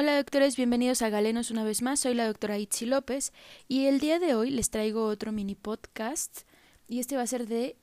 [0.00, 1.98] Hola doctores, bienvenidos a Galenos una vez más.
[1.98, 3.32] Soy la doctora Itzi López
[3.66, 6.42] y el día de hoy les traigo otro mini podcast
[6.86, 7.74] y este va a ser de,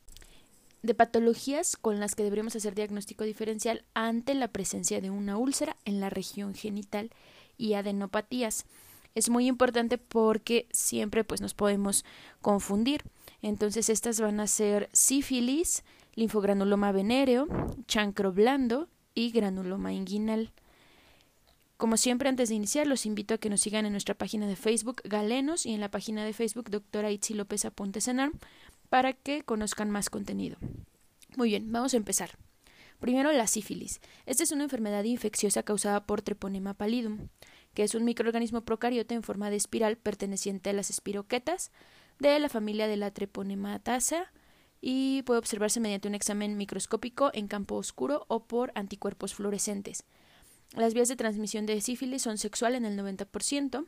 [0.81, 5.75] de patologías con las que deberíamos hacer diagnóstico diferencial ante la presencia de una úlcera
[5.83, 7.11] en la región genital
[7.57, 8.65] y adenopatías.
[9.13, 12.05] Es muy importante porque siempre pues nos podemos
[12.41, 13.01] confundir.
[13.41, 17.49] Entonces estas van a ser sífilis, linfogranuloma venéreo,
[17.87, 20.53] chancro blando y granuloma inguinal.
[21.77, 24.55] Como siempre, antes de iniciar, los invito a que nos sigan en nuestra página de
[24.55, 28.31] Facebook Galenos y en la página de Facebook Doctora Itzi López Apunte Senar
[28.89, 30.57] para que conozcan más contenido.
[31.35, 32.37] Muy bien, vamos a empezar.
[32.99, 33.99] Primero, la sífilis.
[34.25, 37.27] Esta es una enfermedad infecciosa causada por Treponema pallidum,
[37.73, 41.71] que es un microorganismo procariote en forma de espiral perteneciente a las espiroquetas
[42.19, 44.27] de la familia de la Treponemataceae
[44.79, 50.05] y puede observarse mediante un examen microscópico en campo oscuro o por anticuerpos fluorescentes.
[50.75, 53.85] Las vías de transmisión de sífilis son sexual en el 90%,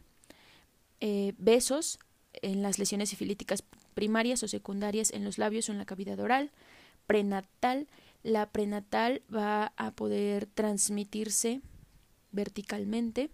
[1.01, 1.99] eh, besos
[2.33, 6.51] en las lesiones sifilíticas primarias o secundarias en los labios o en la cavidad oral,
[7.05, 7.87] prenatal.
[8.23, 11.61] La prenatal va a poder transmitirse
[12.31, 13.29] verticalmente,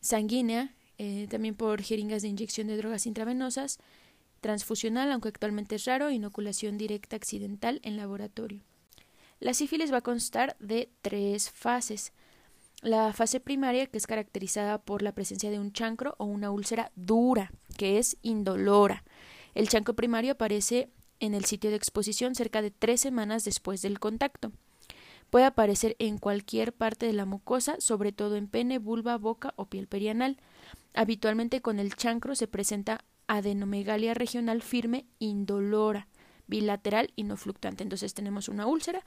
[0.00, 3.78] sanguínea, eh, también por jeringas de inyección de drogas intravenosas,
[4.40, 8.62] transfusional, aunque actualmente es raro, inoculación directa accidental en laboratorio.
[9.38, 12.12] La sífilis va a constar de tres fases.
[12.80, 16.90] La fase primaria, que es caracterizada por la presencia de un chancro o una úlcera
[16.96, 19.04] dura, que es indolora.
[19.54, 23.98] El chancro primario aparece en el sitio de exposición cerca de tres semanas después del
[23.98, 24.52] contacto.
[25.28, 29.66] Puede aparecer en cualquier parte de la mucosa, sobre todo en pene, vulva, boca o
[29.66, 30.38] piel perianal.
[30.94, 36.06] Habitualmente con el chancro se presenta adenomegalia regional firme indolora
[36.46, 37.82] bilateral y no fluctuante.
[37.82, 39.02] Entonces tenemos una úlcera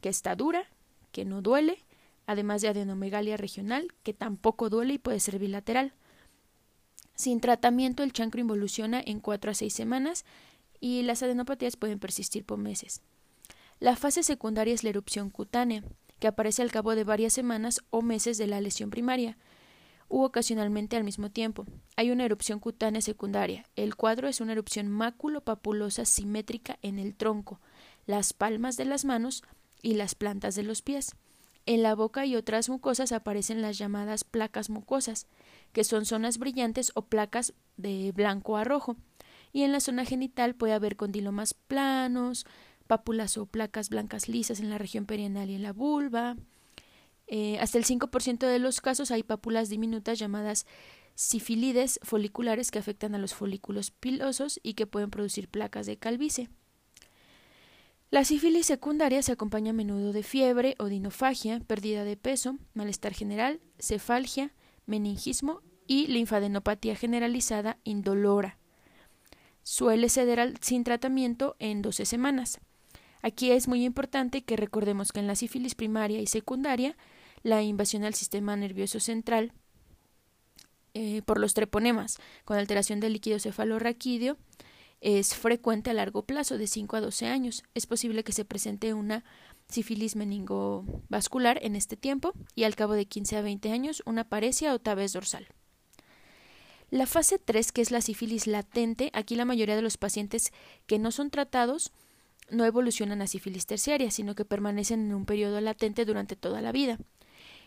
[0.00, 0.64] que está dura,
[1.12, 1.84] que no duele,
[2.26, 5.92] además de adenomegalia regional, que tampoco duele y puede ser bilateral.
[7.14, 10.24] Sin tratamiento, el chancro involuciona en 4 a 6 semanas
[10.80, 13.02] y las adenopatías pueden persistir por meses.
[13.78, 15.82] La fase secundaria es la erupción cutánea,
[16.18, 19.36] que aparece al cabo de varias semanas o meses de la lesión primaria
[20.10, 21.64] u ocasionalmente al mismo tiempo.
[21.96, 23.64] Hay una erupción cutánea secundaria.
[23.76, 27.60] El cuadro es una erupción máculo-papulosa simétrica en el tronco,
[28.06, 29.42] las palmas de las manos
[29.80, 31.14] y las plantas de los pies.
[31.64, 35.26] En la boca y otras mucosas aparecen las llamadas placas mucosas,
[35.72, 38.96] que son zonas brillantes o placas de blanco a rojo.
[39.52, 42.46] Y en la zona genital puede haber condilomas planos,
[42.88, 46.36] pápulas o placas blancas lisas en la región perianal y en la vulva,
[47.32, 50.66] eh, hasta el 5% de los casos hay pápulas diminutas llamadas
[51.14, 56.48] sifilides foliculares que afectan a los folículos pilosos y que pueden producir placas de calvicie.
[58.10, 63.14] La sífilis secundaria se acompaña a menudo de fiebre, o dinofagia, pérdida de peso, malestar
[63.14, 64.52] general, cefalgia,
[64.86, 68.58] meningismo y linfadenopatía generalizada indolora.
[69.62, 72.58] Suele ceder sin tratamiento en 12 semanas.
[73.22, 76.96] Aquí es muy importante que recordemos que en la sífilis primaria y secundaria
[77.42, 79.52] la invasión al sistema nervioso central
[80.94, 84.36] eh, por los treponemas con alteración del líquido cefalorraquídeo
[85.00, 87.62] es frecuente a largo plazo, de 5 a 12 años.
[87.74, 89.24] Es posible que se presente una
[89.68, 94.74] sífilis meningovascular en este tiempo y al cabo de 15 a 20 años una paresia
[94.74, 95.48] o tabes dorsal.
[96.90, 100.52] La fase 3, que es la sífilis latente, aquí la mayoría de los pacientes
[100.86, 101.92] que no son tratados
[102.50, 106.72] no evolucionan a sífilis terciaria, sino que permanecen en un periodo latente durante toda la
[106.72, 106.98] vida.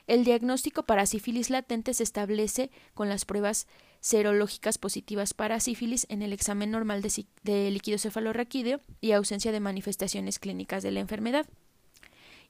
[0.07, 3.67] El diagnóstico para sífilis latente se establece con las pruebas
[4.01, 10.39] serológicas positivas para sífilis en el examen normal de, líquido cefalorraquídeo y ausencia de manifestaciones
[10.39, 11.47] clínicas de la enfermedad.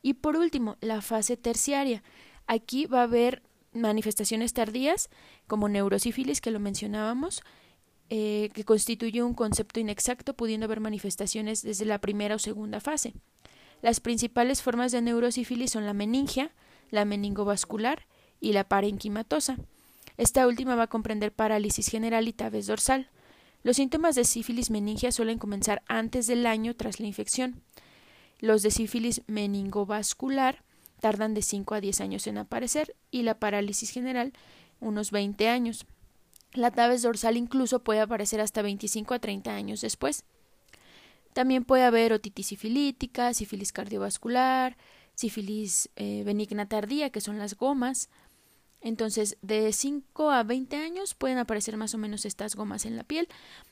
[0.02, 2.02] Y por último, la fase terciaria.
[2.48, 5.10] Aquí va a haber manifestaciones tardías
[5.46, 7.44] como neurosífilis que lo mencionábamos,
[8.10, 13.14] eh, que constituye un concepto inexacto, pudiendo haber manifestaciones desde la primera o segunda fase.
[13.84, 16.52] Las principales formas de neurosífilis son la meningia,
[16.94, 18.06] la meningovascular
[18.40, 19.58] y la parenquimatosa.
[20.18, 23.10] Esta última va a comprender parálisis general y tabes dorsal.
[23.64, 27.64] Los síntomas de sífilis meningia suelen comenzar antes del año tras la infección.
[28.40, 30.64] Los de sífilis meningovascular
[31.02, 34.32] tardan de 5 a 10 años en aparecer y la parálisis general
[34.80, 35.88] unos 20 años.
[36.54, 40.26] La tabes dorsal incluso puede aparecer hasta 25 a 30 años después.
[41.34, 44.78] También puede haber otitis sifilítica, sífilis cardiovascular,
[45.16, 48.10] sífilis eh, benigna tardía, que son las gomas.
[48.82, 53.04] Entonces, de 5 a 20 años pueden aparecer más o menos estas gomas en la
[53.04, 53.30] piel,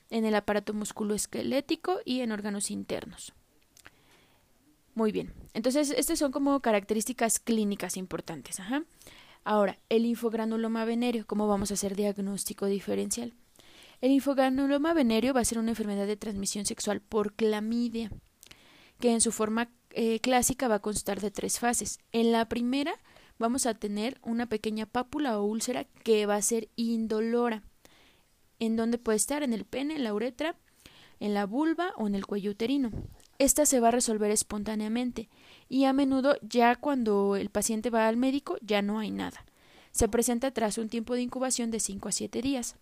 [0.09, 3.33] en el aparato musculoesquelético y en órganos internos.
[4.95, 5.33] Muy bien.
[5.53, 8.57] Entonces, estas son como características clínicas importantes.
[9.43, 13.33] Ahora, el linfogranuloma venéreo, ¿cómo vamos a hacer diagnóstico diferencial?
[14.01, 18.11] El linfogranuloma venéreo va a ser una enfermedad de transmisión sexual por clamidia,
[18.99, 21.99] que en su forma eh, clásica va a constar de tres fases.
[22.11, 22.93] En la primera
[23.39, 27.63] vamos a tener una pequeña pápula o úlcera que va a ser indolora,
[28.59, 30.55] en donde puede estar en el pene, en la uretra,
[31.19, 32.91] en la vulva o en el cuello uterino.
[33.39, 35.29] Esta se va a resolver espontáneamente
[35.67, 39.45] y a menudo ya cuando el paciente va al médico ya no hay nada.
[39.91, 42.75] Se presenta tras un tiempo de incubación de 5 a 7 días.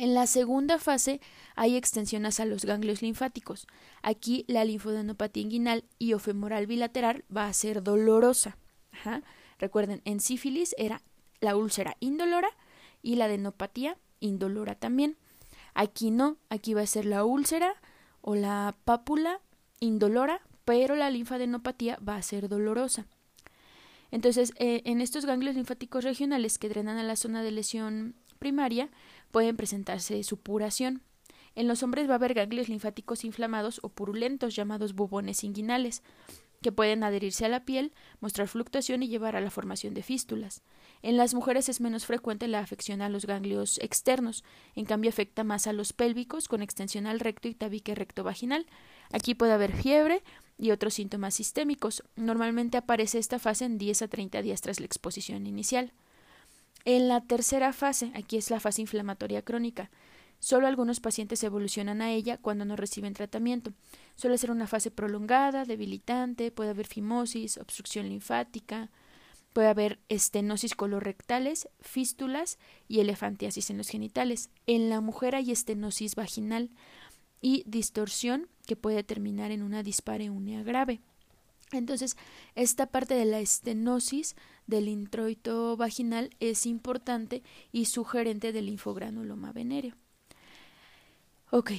[0.00, 1.20] En la segunda fase
[1.56, 3.66] hay extensión hacia los ganglios linfáticos.
[4.00, 8.56] Aquí la linfodenopatía inguinal y femoral bilateral va a ser dolorosa.
[9.58, 11.02] Recuerden, en sífilis era
[11.40, 12.48] la úlcera indolora
[13.02, 15.18] y la adenopatía indolora también.
[15.74, 17.74] Aquí no, aquí va a ser la úlcera
[18.22, 19.42] o la pápula
[19.80, 23.04] indolora, pero la linfadenopatía va a ser dolorosa.
[24.10, 28.88] Entonces, eh, en estos ganglios linfáticos regionales que drenan a la zona de lesión primaria,
[29.30, 31.02] pueden presentarse supuración.
[31.54, 36.02] En los hombres va a haber ganglios linfáticos inflamados o purulentos llamados bubones inguinales,
[36.62, 40.62] que pueden adherirse a la piel, mostrar fluctuación y llevar a la formación de fístulas.
[41.02, 44.44] En las mujeres es menos frecuente la afección a los ganglios externos,
[44.74, 48.66] en cambio afecta más a los pélvicos con extensión al recto y tabique recto vaginal.
[49.10, 50.22] Aquí puede haber fiebre
[50.58, 52.04] y otros síntomas sistémicos.
[52.16, 55.92] Normalmente aparece esta fase en 10 a 30 días tras la exposición inicial.
[56.84, 59.90] En la tercera fase, aquí es la fase inflamatoria crónica,
[60.40, 63.74] Solo algunos pacientes evolucionan a ella cuando no reciben tratamiento.
[64.16, 68.90] Suele ser una fase prolongada, debilitante, puede haber fimosis, obstrucción linfática,
[69.52, 74.48] puede haber estenosis colorectales, fístulas y elefantiasis en los genitales.
[74.66, 76.70] En la mujer hay estenosis vaginal
[77.42, 81.02] y distorsión que puede terminar en una dispareunia grave.
[81.72, 82.16] Entonces,
[82.54, 84.36] esta parte de la estenosis
[84.66, 89.96] del introito vaginal es importante y sugerente del linfogranuloma venéreo.
[91.50, 91.72] Ok.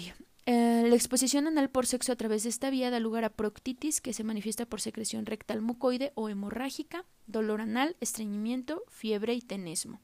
[0.48, 4.02] Eh, la exposición anal por sexo a través de esta vía da lugar a proctitis,
[4.02, 10.02] que se manifiesta por secreción rectal mucoide o hemorrágica, dolor anal, estreñimiento, fiebre y tenesmo.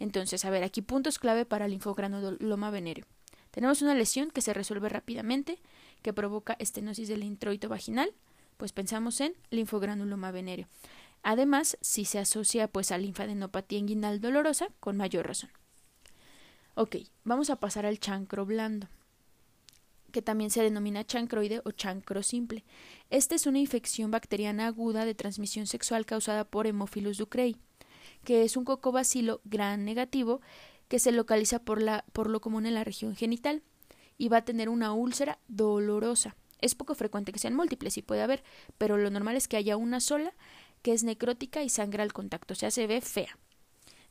[0.00, 3.06] Entonces, a ver, aquí puntos clave para el linfogranuloma venéreo.
[3.52, 5.60] Tenemos una lesión que se resuelve rápidamente,
[6.02, 8.12] que provoca estenosis del introito vaginal,
[8.62, 10.68] pues pensamos en linfogranuloma venéreo.
[11.24, 15.50] Además, si se asocia pues a linfadenopatía inguinal dolorosa, con mayor razón.
[16.76, 18.86] Ok, vamos a pasar al chancro blando,
[20.12, 22.64] que también se denomina chancroide o chancro simple.
[23.10, 27.56] Esta es una infección bacteriana aguda de transmisión sexual causada por Hemophilus ducrei,
[28.22, 30.40] que es un cocobacilo gran negativo
[30.86, 33.64] que se localiza por, lo común en la región genital
[34.18, 36.36] y va a tener una úlcera dolorosa.
[36.62, 38.42] Es poco frecuente que sean múltiples, y puede haber,
[38.78, 40.32] pero lo normal es que haya una sola
[40.80, 43.38] que es necrótica y sangra al contacto, o sea, se ve fea.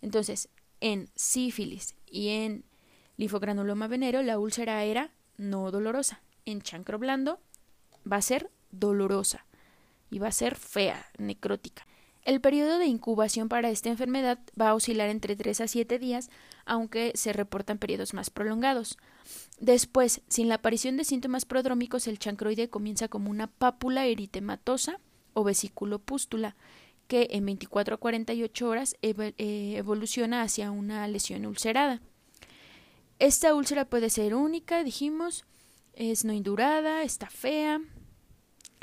[0.02, 0.50] Entonces,
[0.80, 2.66] en sífilis y en
[3.18, 6.22] linfogranuloma venero la úlcera era no dolorosa.
[6.46, 7.40] En chancro blando
[8.10, 9.46] va a ser dolorosa
[10.10, 11.86] y va a ser fea, necrótica.
[12.24, 16.30] El periodo de incubación para esta enfermedad va a oscilar entre 3 a 7 días,
[16.66, 18.98] aunque se reportan periodos más prolongados.
[19.60, 25.00] Después, sin la aparición de síntomas prodrómicos, el chancroide comienza como una pápula eritematosa
[25.34, 26.56] o vesículo-pústula
[27.08, 32.02] que en 24 a 48 horas eh, evoluciona hacia una lesión ulcerada.
[33.20, 35.46] Esta úlcera puede ser única, dijimos,
[35.94, 37.82] es no indurada, está fea,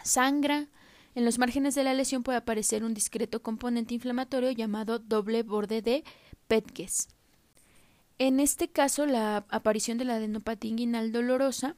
[0.04, 0.68] sangra.
[1.14, 5.82] En los márgenes de la lesión puede aparecer un discreto componente inflamatorio llamado doble borde
[5.82, 6.04] de
[6.46, 7.08] Petges.
[8.18, 11.76] En este caso, la aparición de la adenopatía inguinal dolorosa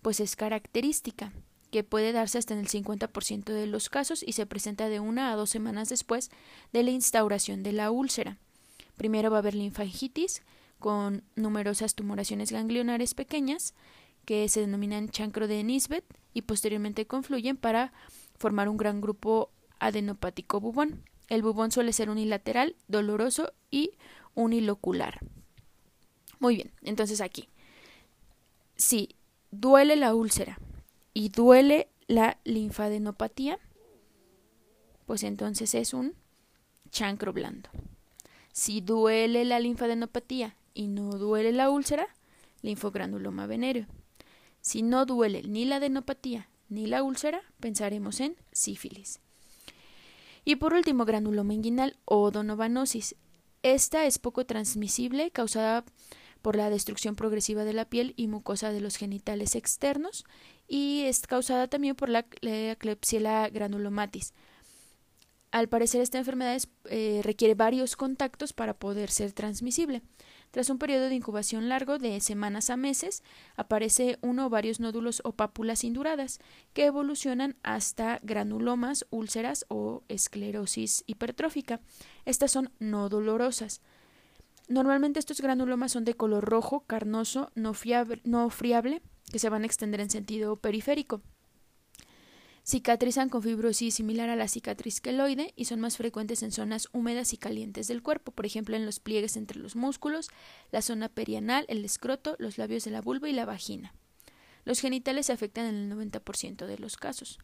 [0.00, 1.32] pues es característica
[1.70, 5.32] que puede darse hasta en el 50% de los casos y se presenta de una
[5.32, 6.30] a dos semanas después
[6.72, 8.36] de la instauración de la úlcera.
[8.96, 10.42] Primero va a haber linfangitis
[10.78, 13.72] con numerosas tumoraciones ganglionares pequeñas
[14.26, 17.92] que se denominan chancro de Nisbet y posteriormente confluyen para
[18.42, 21.04] formar un gran grupo adenopático bubón.
[21.28, 23.92] El bubón suele ser unilateral, doloroso y
[24.34, 25.20] unilocular.
[26.40, 27.48] Muy bien, entonces aquí.
[28.76, 29.14] Si
[29.52, 30.58] duele la úlcera,
[31.14, 33.58] y duele la linfadenopatía,
[35.06, 36.14] pues entonces es un
[36.90, 37.70] chancro blando.
[38.52, 42.08] Si duele la linfadenopatía y no duele la úlcera,
[42.62, 43.86] linfogranuloma venéreo.
[44.60, 49.20] Si no duele ni la adenopatía ni la úlcera, pensaremos en sífilis.
[50.44, 53.14] Y por último, granuloma inguinal o donovanosis.
[53.62, 55.84] Esta es poco transmisible, causada
[56.42, 60.24] por la destrucción progresiva de la piel y mucosa de los genitales externos
[60.66, 64.34] y es causada también por la, Klebsiella granulomatis.
[65.52, 70.02] Al parecer esta enfermedad eh, requiere varios contactos para poder ser transmisible.
[70.52, 73.22] Tras un periodo de incubación largo de semanas a meses,
[73.56, 76.40] aparece uno o varios nódulos o pápulas induradas
[76.74, 81.80] que evolucionan hasta granulomas, úlceras o esclerosis hipertrófica.
[82.26, 83.80] Estas son no dolorosas.
[84.68, 87.72] Normalmente estos granulomas son de color rojo, carnoso, no,
[88.24, 91.22] no friable, que se van a extender en sentido periférico.
[92.72, 97.34] Cicatrizan con fibrosis similar a la cicatriz queloide y son más frecuentes en zonas húmedas
[97.34, 100.30] y calientes del cuerpo, por ejemplo en los pliegues entre los músculos,
[100.70, 103.92] la zona perianal, el escroto, los labios de la vulva y la vagina.
[104.64, 107.38] Los genitales se afectan en el 90% de los casos.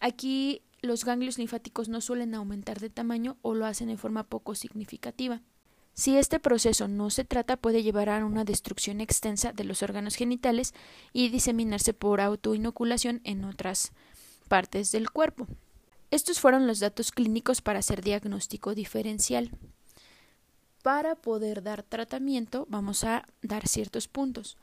[0.00, 4.56] Aquí los ganglios linfáticos no suelen aumentar de tamaño o lo hacen en forma poco
[4.56, 5.42] significativa.
[5.94, 10.16] Si este proceso no se trata, puede llevar a una destrucción extensa de los órganos
[10.16, 10.74] genitales
[11.12, 13.92] y diseminarse por autoinoculación en otras
[14.46, 15.46] partes del cuerpo.
[16.10, 19.50] Estos fueron los datos clínicos para hacer diagnóstico diferencial.
[20.82, 24.56] Para poder dar tratamiento vamos a dar ciertos puntos.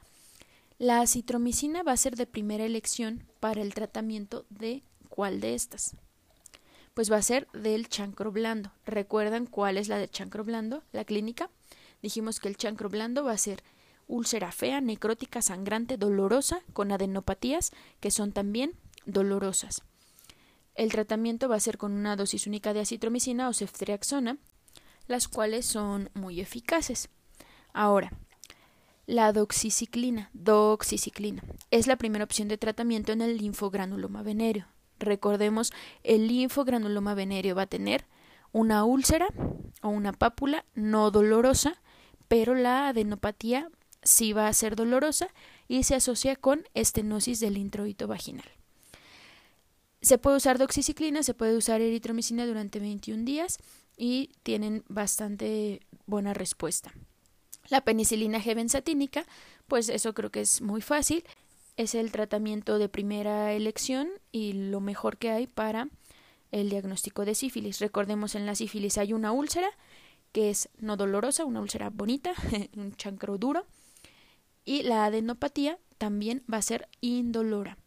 [0.80, 5.96] La acitromicina va a ser de primera elección para el tratamiento de cuál de estas.
[6.94, 8.72] Pues va a ser del chancro blando.
[8.86, 10.84] ¿Recuerdan cuál es la de chancro blando?
[10.92, 11.50] La clínica.
[12.02, 13.63] Dijimos que el chancro blando va a ser
[14.08, 18.74] úlcera fea, necrótica, sangrante, dolorosa, con adenopatías, que son también
[19.05, 19.83] dolorosas.
[20.75, 24.38] El tratamiento va a ser con una dosis única de acitromicina o ceftriaxona,
[25.07, 27.10] las cuales son muy eficaces.
[27.74, 28.12] Ahora,
[29.05, 34.65] la doxiciclina, doxiciclina, es la primera opción de tratamiento en el linfogranuloma venéreo.
[34.98, 35.72] Recordemos,
[36.03, 38.05] el linfogranuloma venéreo va a tener
[38.51, 39.27] una úlcera
[39.81, 41.81] o una pápula no dolorosa,
[42.27, 43.69] pero la adenopatía
[44.01, 45.27] sí va a ser dolorosa
[45.67, 48.45] y se asocia con estenosis del introito vaginal.
[50.03, 53.57] Se puede usar doxiciclina, se puede usar eritromicina durante 21 días
[53.95, 56.93] y tienen bastante buena respuesta.
[57.69, 59.25] La penicilina G benzatínica,
[59.69, 61.24] pues eso creo que es muy fácil.
[61.77, 65.88] Es el tratamiento de primera elección y lo mejor que hay para
[66.51, 67.79] el diagnóstico de sífilis.
[67.79, 69.69] Recordemos en la sífilis hay una úlcera
[70.33, 72.33] que es no dolorosa, una úlcera bonita,
[72.75, 73.65] un chancro duro.
[74.65, 77.77] Y la adenopatía también va a ser indolora.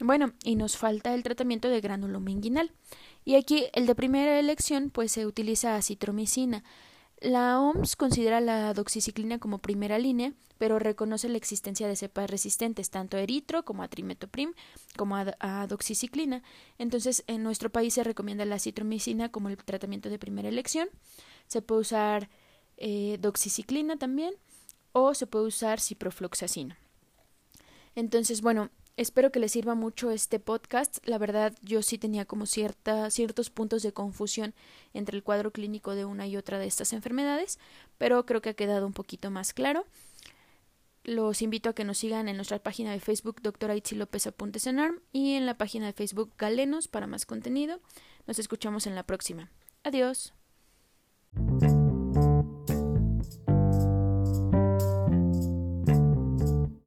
[0.00, 2.70] Bueno, y nos falta el tratamiento de granuloma inguinal.
[3.24, 6.62] Y aquí el de primera elección pues se utiliza acitromicina.
[7.20, 12.90] La OMS considera la doxiciclina como primera línea, pero reconoce la existencia de cepas resistentes,
[12.90, 14.54] tanto a eritro como a trimetoprim,
[14.96, 16.42] como a, doxiciclina.
[16.78, 20.88] Entonces, en nuestro país se recomienda la acitromicina como el tratamiento de primera elección.
[21.48, 22.28] Se puede usar
[22.76, 24.34] eh, doxiciclina también,
[24.92, 26.78] o se puede usar ciprofloxacina.
[27.94, 30.98] Entonces, bueno, Espero que les sirva mucho este podcast.
[31.06, 34.56] La verdad, yo sí tenía como cierta, ciertos puntos de confusión
[34.92, 37.60] entre el cuadro clínico de una y otra de estas enfermedades,
[37.96, 39.86] pero creo que ha quedado un poquito más claro.
[41.04, 44.66] Los invito a que nos sigan en nuestra página de Facebook Doctora Itzi López Apuntes
[44.66, 47.78] en ARM y en la página de Facebook Galenos para más contenido.
[48.26, 49.48] Nos escuchamos en la próxima.
[49.84, 50.34] Adiós.